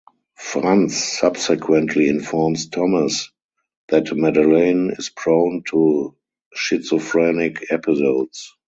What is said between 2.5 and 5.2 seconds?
Thomas that Madeleine is